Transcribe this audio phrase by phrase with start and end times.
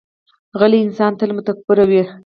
[0.59, 2.03] غلی انسان، تل متفکر وي.